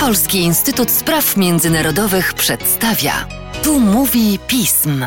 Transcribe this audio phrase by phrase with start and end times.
[0.00, 3.12] Polski Instytut Spraw Międzynarodowych przedstawia.
[3.64, 5.06] Tu mówi pism.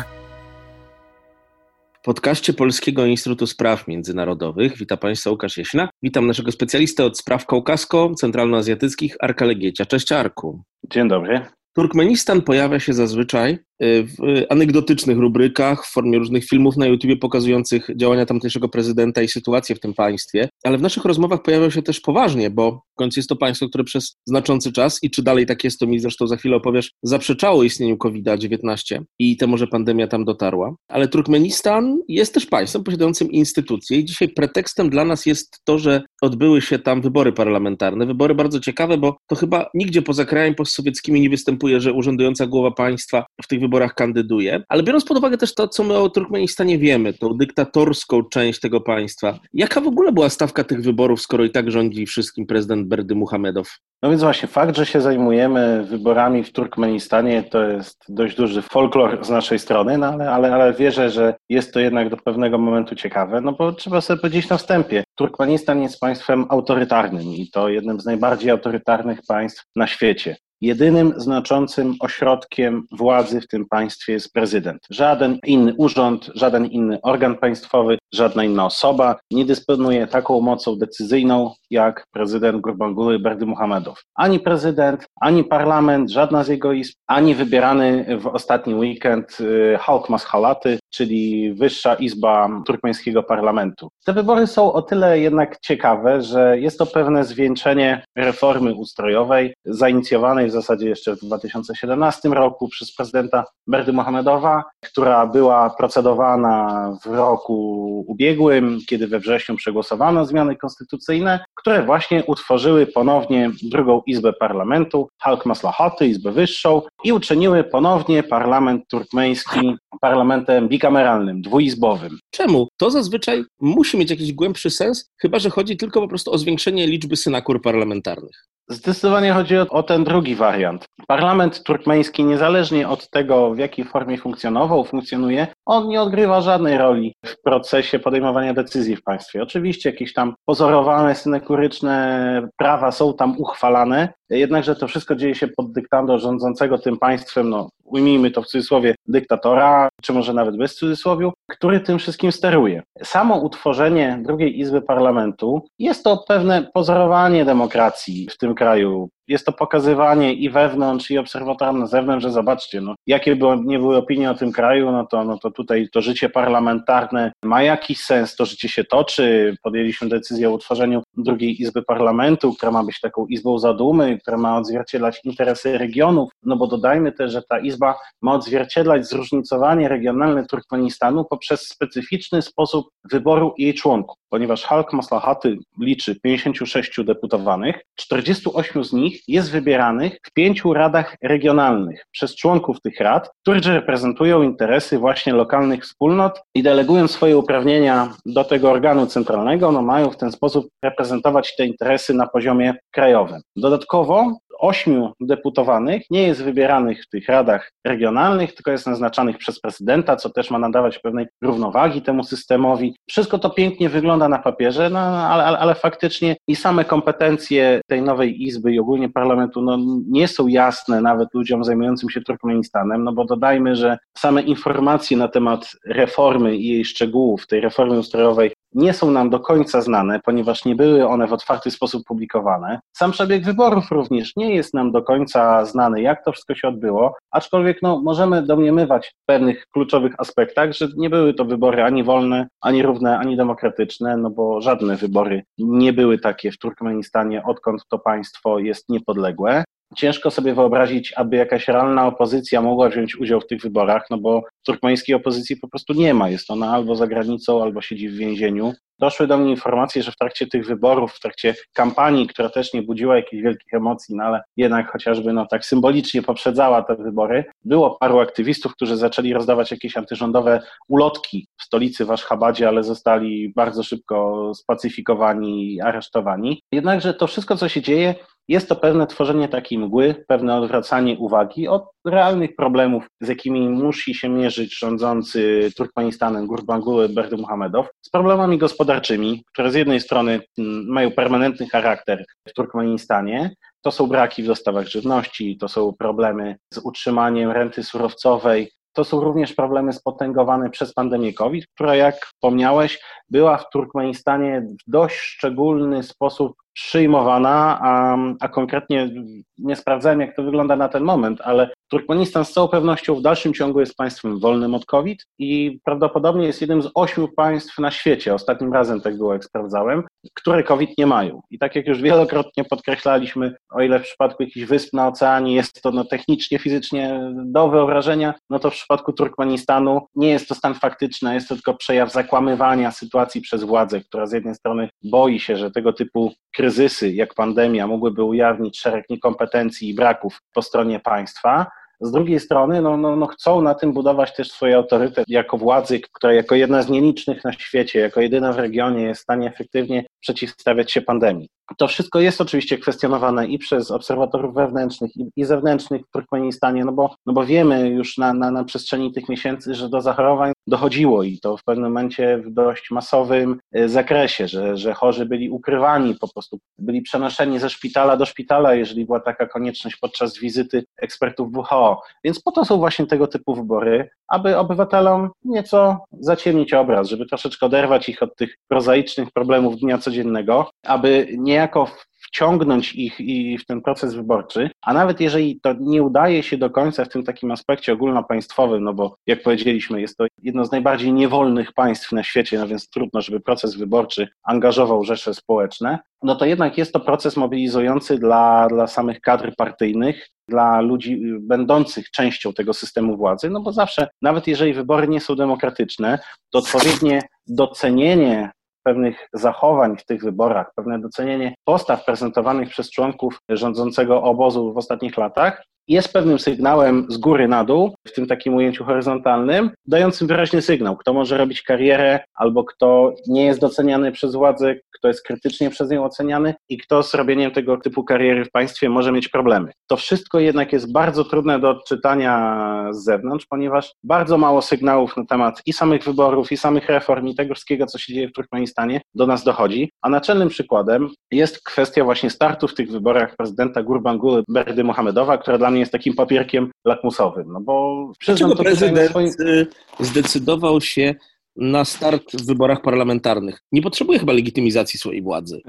[1.92, 5.88] W podcaście Polskiego Instytutu Spraw Międzynarodowych witam Państwa Łukasz Jaśna.
[6.02, 9.86] Witam naszego specjalistę od spraw kaukasko-centralnoazjatyckich Arka Legiecia.
[9.86, 10.62] Cześć Arku.
[10.92, 11.46] Dzień dobry.
[11.76, 18.26] Turkmenistan pojawia się zazwyczaj w anegdotycznych rubrykach w formie różnych filmów na YouTube pokazujących działania
[18.26, 22.50] tamtejszego prezydenta i sytuację w tym państwie, ale w naszych rozmowach pojawiał się też poważnie,
[22.50, 25.78] bo w końcu jest to państwo, które przez znaczący czas i czy dalej tak jest,
[25.78, 30.76] to mi zresztą za chwilę opowiesz, zaprzeczało istnieniu COVID-19 i temu, że pandemia tam dotarła.
[30.88, 36.02] Ale Turkmenistan jest też państwem posiadającym instytucje i dzisiaj pretekstem dla nas jest to, że
[36.22, 38.06] odbyły się tam wybory parlamentarne.
[38.06, 42.70] Wybory bardzo ciekawe, bo to chyba nigdzie poza krajami postsowieckimi nie występuje, że urzędująca głowa
[42.70, 46.78] państwa w tych wyborach kandyduje, ale biorąc pod uwagę też to, co my o Turkmenistanie
[46.78, 51.50] wiemy, tą dyktatorską część tego państwa, jaka w ogóle była stawka tych wyborów, skoro i
[51.50, 53.78] tak rządzi wszystkim prezydent Berdy Muhamedow?
[54.02, 59.24] No więc właśnie, fakt, że się zajmujemy wyborami w Turkmenistanie, to jest dość duży folklor
[59.24, 62.94] z naszej strony, no ale, ale, ale wierzę, że jest to jednak do pewnego momentu
[62.94, 68.00] ciekawe, no bo trzeba sobie powiedzieć na wstępie, Turkmenistan jest państwem autorytarnym i to jednym
[68.00, 70.36] z najbardziej autorytarnych państw na świecie.
[70.60, 74.82] Jedynym znaczącym ośrodkiem władzy w tym państwie jest prezydent.
[74.90, 81.50] Żaden inny urząd, żaden inny organ państwowy, żadna inna osoba nie dysponuje taką mocą decyzyjną
[81.70, 84.02] jak prezydent Gurbanguly Berdy Muhammedow.
[84.14, 90.06] Ani prezydent, ani parlament, żadna z jego izb, ani wybierany w ostatni weekend y, Halk
[90.06, 93.88] Halaty, czyli Wyższa Izba Turkmeńskiego Parlamentu.
[94.04, 100.50] Te wybory są o tyle jednak ciekawe, że jest to pewne zwieńczenie reformy ustrojowej zainicjowanej
[100.60, 108.78] zasadzie jeszcze w 2017 roku przez prezydenta Berdy Mohamedowa, która była procedowana w roku ubiegłym,
[108.88, 116.06] kiedy we wrześniu przegłosowano zmiany konstytucyjne, które właśnie utworzyły ponownie drugą Izbę Parlamentu, Halk Maslahaty,
[116.06, 122.18] Izbę Wyższą i uczyniły ponownie parlament turkmeński parlamentem bikameralnym, dwuizbowym.
[122.30, 122.68] Czemu?
[122.76, 126.86] To zazwyczaj musi mieć jakiś głębszy sens, chyba że chodzi tylko po prostu o zwiększenie
[126.86, 128.46] liczby synakur parlamentarnych.
[128.68, 130.84] Zdecydowanie chodzi o, o, ten drugi wariant.
[131.08, 137.14] Parlament turkmeński, niezależnie od tego, w jakiej formie funkcjonował, funkcjonuje, on nie odgrywa żadnej roli
[137.26, 139.42] w procesie podejmowania decyzji w państwie.
[139.42, 145.72] Oczywiście jakieś tam pozorowane, synekuryczne prawa są tam uchwalane, jednakże to wszystko dzieje się pod
[145.72, 151.32] dyktando rządzącego tym państwem, no ujmijmy to w cudzysłowie, dyktatora, czy może nawet bez cudzysłowiu,
[151.50, 152.82] który tym wszystkim steruje.
[153.02, 159.08] Samo utworzenie drugiej Izby Parlamentu jest to pewne pozorowanie demokracji w tym kraju.
[159.28, 163.78] Jest to pokazywanie i wewnątrz, i obserwatorom na zewnątrz, że zobaczcie, no, jakie było, nie
[163.78, 168.00] były opinie o tym kraju, no to, no to tutaj to życie parlamentarne ma jakiś
[168.00, 169.56] sens, to życie się toczy.
[169.62, 174.58] Podjęliśmy decyzję o utworzeniu drugiej Izby Parlamentu, która ma być taką Izbą Zadumy, która ma
[174.58, 181.24] odzwierciedlać interesy regionów, no bo dodajmy też, że ta Izba ma odzwierciedlać zróżnicowanie regionalne Turkmenistanu
[181.24, 189.22] poprzez specyficzny sposób wyboru jej członków, ponieważ Halk Maslahaty liczy 56 deputowanych, 48 z nich
[189.28, 195.84] jest wybieranych w pięciu radach regionalnych przez członków tych rad, którzy reprezentują interesy właśnie lokalnych
[195.84, 201.56] wspólnot i delegują swoje uprawnienia do tego organu centralnego, no mają w ten sposób reprezentować
[201.56, 203.40] te interesy na poziomie krajowym.
[203.56, 210.16] Dodatkowo ośmiu deputowanych nie jest wybieranych w tych radach regionalnych, tylko jest naznaczanych przez prezydenta,
[210.16, 212.96] co też ma nadawać pewnej równowagi temu systemowi.
[213.08, 218.02] Wszystko to pięknie wygląda na papierze, no, ale, ale, ale faktycznie i same kompetencje tej
[218.02, 219.78] nowej izby i ogólnie parlamentu no,
[220.08, 225.28] nie są jasne nawet ludziom zajmującym się Turkmenistanem, no bo dodajmy, że same informacje na
[225.28, 230.64] temat reformy i jej szczegółów, tej reformy ustrojowej nie są nam do końca znane, ponieważ
[230.64, 232.80] nie były one w otwarty sposób publikowane.
[232.96, 237.14] Sam przebieg wyborów również nie jest nam do końca znany, jak to wszystko się odbyło,
[237.30, 242.48] aczkolwiek no, możemy domniemywać w pewnych kluczowych aspektach, że nie były to wybory ani wolne,
[242.60, 247.98] ani równe, ani demokratyczne, no bo żadne wybory nie były takie w Turkmenistanie, odkąd to
[247.98, 249.64] państwo jest niepodległe.
[249.96, 254.42] Ciężko sobie wyobrazić, aby jakaś realna opozycja mogła wziąć udział w tych wyborach, no bo
[254.66, 256.28] turkmeńskiej opozycji po prostu nie ma.
[256.28, 258.72] Jest ona albo za granicą, albo siedzi w więzieniu.
[258.98, 262.82] Doszły do mnie informacje, że w trakcie tych wyborów, w trakcie kampanii, która też nie
[262.82, 267.96] budziła jakichś wielkich emocji, no ale jednak chociażby no, tak symbolicznie poprzedzała te wybory, było
[268.00, 273.82] paru aktywistów, którzy zaczęli rozdawać jakieś antyrządowe ulotki w stolicy w Aszchabadzie, ale zostali bardzo
[273.82, 276.62] szybko spacyfikowani i aresztowani.
[276.72, 278.14] Jednakże to wszystko, co się dzieje,
[278.48, 284.14] jest to pewne tworzenie takiej mgły, pewne odwracanie uwagi od realnych problemów, z jakimi musi
[284.14, 291.10] się mierzyć rządzący Turkmenistanem Gurbanguly Berdymuhamedow, z problemami gospodarczymi, które z jednej strony mm, mają
[291.10, 297.50] permanentny charakter w Turkmenistanie, to są braki w dostawach żywności, to są problemy z utrzymaniem
[297.50, 303.00] renty surowcowej, to są również problemy spotęgowane przez pandemię COVID, która, jak wspomniałeś,
[303.30, 309.10] była w Turkmenistanie w dość szczególny sposób przyjmowana, a, a konkretnie
[309.58, 313.54] nie sprawdzałem, jak to wygląda na ten moment, ale Turkmenistan z całą pewnością w dalszym
[313.54, 318.34] ciągu jest państwem wolnym od COVID i prawdopodobnie jest jednym z ośmiu państw na świecie,
[318.34, 320.02] ostatnim razem tak było, jak sprawdzałem,
[320.34, 321.40] które COVID nie mają.
[321.50, 325.82] I tak jak już wielokrotnie podkreślaliśmy, o ile w przypadku jakichś wysp na oceanie jest
[325.82, 330.74] to no, technicznie, fizycznie do wyobrażenia, no to w przypadku Turkmenistanu nie jest to stan
[330.74, 335.56] faktyczny, jest to tylko przejaw zakłamywania sytuacji przez władzę, która z jednej strony boi się,
[335.56, 336.65] że tego typu kryzysy
[337.14, 341.66] jak pandemia mogłyby ujawnić szereg niekompetencji i braków po stronie państwa,
[342.00, 346.00] z drugiej strony no, no, no chcą na tym budować też swój autorytet jako władzy,
[346.00, 350.06] która jako jedna z nielicznych na świecie, jako jedyna w regionie jest w stanie efektywnie
[350.20, 351.48] przeciwstawiać się pandemii.
[351.78, 356.92] To wszystko jest oczywiście kwestionowane i przez obserwatorów wewnętrznych i, i zewnętrznych w Turkmenistanie, no
[356.92, 361.22] bo, no bo wiemy już na, na, na przestrzeni tych miesięcy, że do zachorowań dochodziło
[361.22, 366.14] i to w pewnym momencie w dość masowym e, zakresie, że, że chorzy byli ukrywani,
[366.14, 371.56] po prostu byli przenoszeni ze szpitala do szpitala, jeżeli była taka konieczność podczas wizyty ekspertów
[371.56, 372.02] WHO.
[372.24, 377.66] Więc po to są właśnie tego typu wybory, aby obywatelom nieco zaciemnić obraz, żeby troszeczkę
[377.66, 381.90] oderwać ich od tych prozaicznych problemów dnia codziennego, aby niejako
[382.26, 386.70] wciągnąć ich i w ten proces wyborczy, a nawet jeżeli to nie udaje się do
[386.70, 391.12] końca w tym takim aspekcie ogólnopaństwowym, no bo jak powiedzieliśmy, jest to jedno z najbardziej
[391.12, 396.44] niewolnych państw na świecie, no więc trudno, żeby proces wyborczy angażował rzesze społeczne, no to
[396.44, 402.74] jednak jest to proces mobilizujący dla, dla samych kadr partyjnych, dla ludzi będących częścią tego
[402.74, 406.18] systemu władzy, no bo zawsze, nawet jeżeli wybory nie są demokratyczne,
[406.50, 408.50] to odpowiednie docenienie
[408.86, 415.16] pewnych zachowań w tych wyborach, pewne docenienie postaw prezentowanych przez członków rządzącego obozu w ostatnich
[415.16, 420.62] latach jest pewnym sygnałem z góry na dół, w tym takim ujęciu horyzontalnym, dającym wyraźny
[420.62, 425.70] sygnał, kto może robić karierę, albo kto nie jest doceniany przez władzę, kto jest krytycznie
[425.70, 429.72] przez nią oceniany i kto z robieniem tego typu kariery w państwie może mieć problemy.
[429.86, 435.24] To wszystko jednak jest bardzo trudne do odczytania z zewnątrz, ponieważ bardzo mało sygnałów na
[435.24, 439.00] temat i samych wyborów, i samych reform, i tego wszystkiego, co się dzieje w Turkmenistanie,
[439.14, 439.90] do nas dochodzi.
[440.02, 445.58] A naczelnym przykładem jest kwestia właśnie startu w tych wyborach prezydenta Gurbanguly Berdy Mohamedowa, która
[445.58, 447.52] dla mnie jest takim papierkiem lakmusowym.
[447.52, 449.30] No bo Dlaczego prezydent swoim...
[449.40, 449.66] Y,
[450.00, 451.14] zdecydował się
[451.56, 453.60] na start w wyborach parlamentarnych.
[453.72, 455.60] Nie potrzebuje chyba legitymizacji swojej władzy.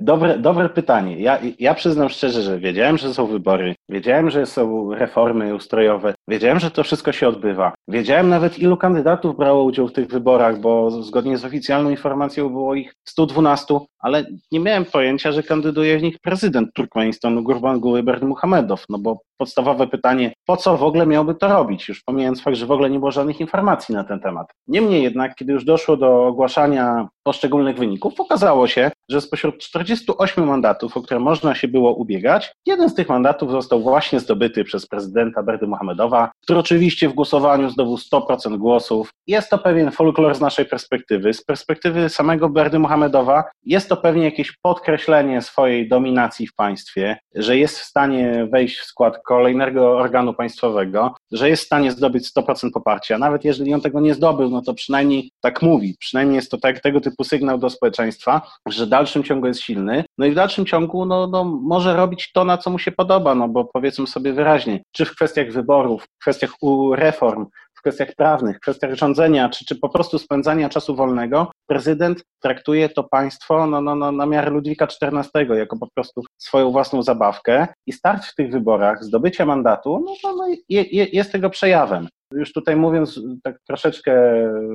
[0.00, 1.20] Dobre, dobre pytanie.
[1.20, 6.58] Ja, ja przyznam szczerze, że wiedziałem, że są wybory, wiedziałem, że są reformy ustrojowe, wiedziałem,
[6.58, 7.72] że to wszystko się odbywa.
[7.88, 12.74] Wiedziałem nawet, ilu kandydatów brało udział w tych wyborach, bo zgodnie z oficjalną informacją było
[12.74, 18.98] ich 112, ale nie miałem pojęcia, że kandyduje w nich prezydent Turkmenistanu Gurbanguly Berdimuhamedow, no
[18.98, 22.70] bo podstawowe pytanie, po co w ogóle miałby to robić, już pomijając fakt, że w
[22.70, 24.46] ogóle nie było żadnych informacji na ten temat.
[24.68, 30.96] Niemniej jednak, kiedy już doszło do ogłaszania poszczególnych wyników, okazało się, że spośród 48 mandatów,
[30.96, 35.42] o które można się było ubiegać, jeden z tych mandatów został właśnie zdobyty przez prezydenta
[35.42, 39.10] Berdy Mohamedowa, który oczywiście w głosowaniu zdobył 100% głosów.
[39.26, 41.34] Jest to pewien folklor z naszej perspektywy.
[41.34, 47.58] Z perspektywy samego Berdy Mohamedowa jest to pewnie jakieś podkreślenie swojej dominacji w państwie, że
[47.58, 52.70] jest w stanie wejść w skład kolejnego organu państwowego, że jest w stanie zdobyć 100%
[52.74, 53.18] poparcia.
[53.18, 56.80] Nawet jeżeli on tego nie zdobył, no to przynajmniej tak mówi, przynajmniej jest to tak,
[56.80, 61.06] tego typu sygnał do społeczeństwa, że dalszym ciągu jest silny, no i w dalszym ciągu
[61.06, 64.82] no, no, może robić to, na co mu się podoba, no bo powiedzmy sobie wyraźnie,
[64.92, 66.50] czy w kwestiach wyborów, w kwestiach
[66.94, 72.88] reform, w kwestiach prawnych, kwestiach rządzenia, czy, czy po prostu spędzania czasu wolnego, prezydent traktuje
[72.88, 77.66] to państwo no, no, no, na miarę Ludwika XIV jako po prostu swoją własną zabawkę
[77.86, 82.08] i start w tych wyborach, zdobycie mandatu, no, no, no je, je, jest tego przejawem.
[82.32, 84.12] Już tutaj mówiąc tak troszeczkę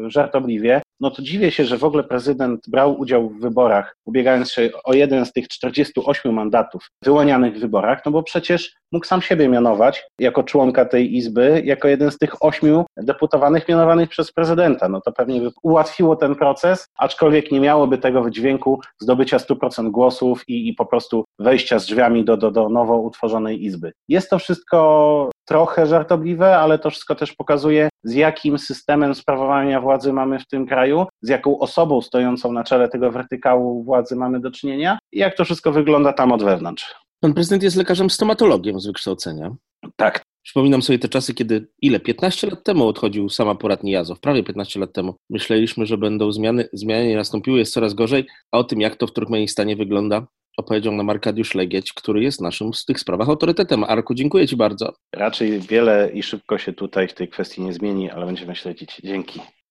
[0.08, 4.70] żartobliwie, no to dziwię się, że w ogóle prezydent brał udział w wyborach, ubiegając się
[4.84, 9.48] o jeden z tych 48 mandatów wyłanianych w wyborach, no bo przecież mógł sam siebie
[9.48, 14.90] mianować jako członka tej izby, jako jeden z tych ośmiu deputowanych mianowanych przez prezydenta.
[14.90, 20.44] No to pewnie by ułatwiło ten proces, aczkolwiek nie miałoby tego wydźwięku zdobycia 100% głosów
[20.48, 23.92] i, i po prostu wejścia z drzwiami do, do, do nowo utworzonej izby.
[24.08, 30.14] Jest to wszystko trochę żartobliwe, ale to wszystko też pokazuje, z jakim systemem sprawowania władzy
[30.14, 34.52] mamy w tym kraju, z jaką osobą stojącą na czele tego wertykału władzy mamy do
[34.52, 37.01] czynienia i jak to wszystko wygląda tam od wewnątrz.
[37.24, 39.56] Pan prezydent jest lekarzem stomatologiem z wykształcenia.
[39.96, 40.24] Tak.
[40.44, 42.00] Przypominam sobie te czasy, kiedy ile?
[42.00, 45.16] 15 lat temu odchodził sam aparat Nijazow, prawie 15 lat temu.
[45.30, 49.08] Myśleliśmy, że będą zmiany, zmiany nie nastąpiły, jest coraz gorzej, a o tym, jak to
[49.08, 53.84] w Turkmenistanie wygląda, opowiedział nam Arkadiusz Legieć, który jest naszym z tych sprawach autorytetem.
[53.84, 54.94] Arku, dziękuję Ci bardzo.
[55.16, 59.02] Raczej wiele i szybko się tutaj w tej kwestii nie zmieni, ale będziemy śledzić.
[59.04, 59.40] Dzięki.